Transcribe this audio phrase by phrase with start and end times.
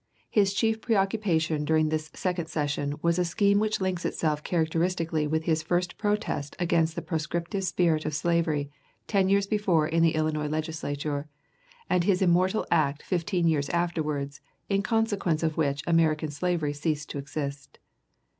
[0.31, 5.43] His chief preoccupation during this second session was a scheme which links itself characteristically with
[5.43, 8.71] his first protest against the proscriptive spirit of slavery
[9.05, 11.27] ten years before in the Illinois Legislature
[11.87, 17.19] and his immortal act fifteen years afterwards in consequence of which American slavery ceased to
[17.19, 17.77] exist.